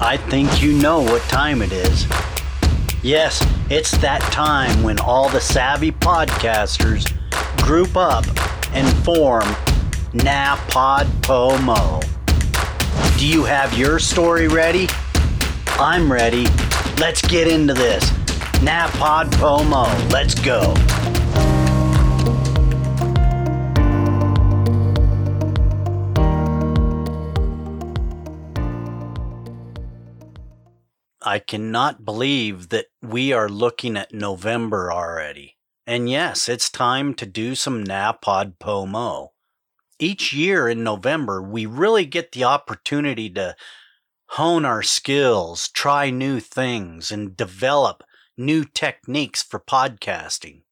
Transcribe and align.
I 0.00 0.16
think 0.16 0.62
you 0.62 0.72
know 0.74 1.00
what 1.00 1.22
time 1.22 1.60
it 1.60 1.72
is. 1.72 2.06
Yes, 3.02 3.44
it's 3.68 3.96
that 3.98 4.20
time 4.32 4.82
when 4.84 5.00
all 5.00 5.28
the 5.28 5.40
savvy 5.40 5.90
podcasters 5.90 7.12
group 7.62 7.96
up 7.96 8.24
and 8.72 8.86
form 9.04 9.44
NaPod 10.14 11.06
Pomo. 11.22 12.00
Do 13.18 13.26
you 13.26 13.44
have 13.44 13.76
your 13.76 13.98
story 13.98 14.46
ready? 14.46 14.86
I'm 15.80 16.10
ready. 16.10 16.46
Let's 16.98 17.20
get 17.22 17.48
into 17.48 17.74
this. 17.74 18.08
NaPod 18.60 19.32
Pomo. 19.32 19.86
Let's 20.10 20.34
go. 20.34 20.74
I 31.28 31.40
cannot 31.40 32.06
believe 32.06 32.70
that 32.70 32.86
we 33.02 33.34
are 33.34 33.50
looking 33.50 33.98
at 33.98 34.14
November 34.14 34.90
already. 34.90 35.58
And 35.86 36.08
yes, 36.08 36.48
it's 36.48 36.70
time 36.70 37.12
to 37.16 37.26
do 37.26 37.54
some 37.54 37.84
NaPod 37.84 38.58
Pomo. 38.58 39.32
Each 39.98 40.32
year 40.32 40.70
in 40.70 40.82
November, 40.82 41.42
we 41.42 41.66
really 41.66 42.06
get 42.06 42.32
the 42.32 42.44
opportunity 42.44 43.28
to 43.34 43.56
hone 44.30 44.64
our 44.64 44.82
skills, 44.82 45.68
try 45.68 46.08
new 46.08 46.40
things, 46.40 47.12
and 47.12 47.36
develop 47.36 48.02
new 48.38 48.64
techniques 48.64 49.42
for 49.42 49.60
podcasting. 49.60 50.62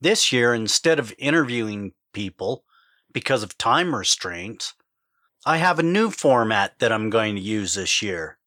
This 0.00 0.30
year, 0.30 0.54
instead 0.54 1.00
of 1.00 1.12
interviewing 1.18 1.94
people 2.12 2.62
because 3.12 3.42
of 3.42 3.58
time 3.58 3.92
restraints, 3.92 4.74
I 5.44 5.56
have 5.56 5.80
a 5.80 5.82
new 5.82 6.12
format 6.12 6.78
that 6.78 6.92
I'm 6.92 7.10
going 7.10 7.34
to 7.34 7.40
use 7.40 7.74
this 7.74 8.00
year. 8.02 8.38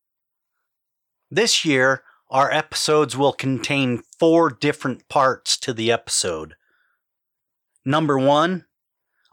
This 1.30 1.66
year, 1.66 2.04
our 2.30 2.50
episodes 2.52 3.18
will 3.18 3.34
contain 3.34 4.02
four 4.18 4.50
different 4.50 5.10
parts 5.10 5.58
to 5.58 5.74
the 5.74 5.92
episode. 5.92 6.56
Number 7.84 8.18
one, 8.18 8.66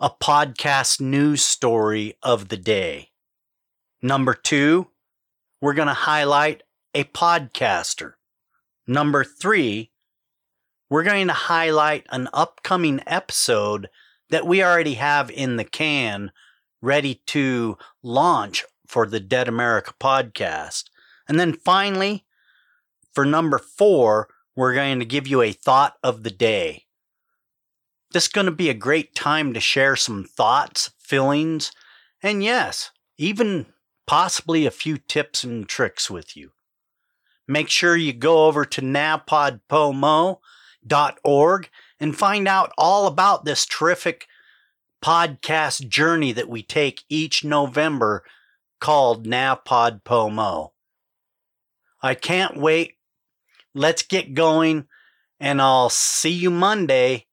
a 0.00 0.10
podcast 0.10 1.00
news 1.00 1.44
story 1.44 2.14
of 2.20 2.48
the 2.48 2.56
day. 2.56 3.10
Number 4.02 4.34
two, 4.34 4.88
we're 5.60 5.74
going 5.74 5.88
to 5.88 5.94
highlight 5.94 6.64
a 6.94 7.04
podcaster. 7.04 8.14
Number 8.88 9.22
three, 9.22 9.92
we're 10.90 11.04
going 11.04 11.28
to 11.28 11.32
highlight 11.32 12.06
an 12.10 12.28
upcoming 12.32 13.02
episode 13.06 13.88
that 14.30 14.46
we 14.46 14.64
already 14.64 14.94
have 14.94 15.30
in 15.30 15.56
the 15.56 15.64
can 15.64 16.32
ready 16.82 17.22
to 17.26 17.78
launch 18.02 18.64
for 18.84 19.06
the 19.06 19.20
Dead 19.20 19.46
America 19.46 19.94
podcast. 20.00 20.84
And 21.28 21.40
then 21.40 21.52
finally, 21.52 22.24
for 23.12 23.24
number 23.24 23.58
four, 23.58 24.28
we're 24.56 24.74
going 24.74 24.98
to 24.98 25.04
give 25.04 25.26
you 25.26 25.42
a 25.42 25.52
thought 25.52 25.94
of 26.02 26.22
the 26.22 26.30
day. 26.30 26.84
This 28.12 28.24
is 28.24 28.32
going 28.32 28.46
to 28.46 28.52
be 28.52 28.70
a 28.70 28.74
great 28.74 29.14
time 29.14 29.52
to 29.54 29.60
share 29.60 29.96
some 29.96 30.24
thoughts, 30.24 30.92
feelings, 30.98 31.72
and 32.22 32.44
yes, 32.44 32.90
even 33.18 33.66
possibly 34.06 34.66
a 34.66 34.70
few 34.70 34.98
tips 34.98 35.42
and 35.44 35.68
tricks 35.68 36.10
with 36.10 36.36
you. 36.36 36.50
Make 37.48 37.68
sure 37.68 37.96
you 37.96 38.12
go 38.12 38.46
over 38.46 38.64
to 38.64 38.80
napodpomo.org 38.80 41.68
and 42.00 42.16
find 42.16 42.48
out 42.48 42.72
all 42.78 43.06
about 43.06 43.44
this 43.44 43.66
terrific 43.66 44.26
podcast 45.02 45.88
journey 45.88 46.32
that 46.32 46.48
we 46.48 46.62
take 46.62 47.02
each 47.08 47.44
November 47.44 48.24
called 48.80 49.26
NaPod 49.26 50.04
Pomo. 50.04 50.73
I 52.04 52.14
can't 52.14 52.58
wait. 52.58 52.98
Let's 53.74 54.02
get 54.02 54.34
going, 54.34 54.88
and 55.40 55.62
I'll 55.62 55.88
see 55.88 56.32
you 56.32 56.50
Monday 56.50 57.28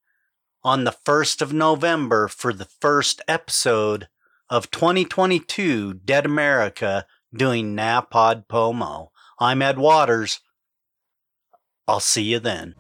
on 0.64 0.86
the 0.86 0.96
1st 1.06 1.42
of 1.42 1.52
November 1.52 2.30
for 2.30 2.54
the 2.54 2.70
first 2.80 3.22
episode 3.28 4.08
of 4.50 4.72
2022 4.72 5.96
Dead 5.96 6.26
America 6.26 7.06
doing 7.36 7.76
NaPod 7.76 8.48
Pomo. 8.48 9.12
I'm 9.42 9.62
Ed 9.62 9.78
Waters. 9.78 10.40
I'll 11.86 12.00
see 12.00 12.24
you 12.24 12.40
then. 12.40 12.76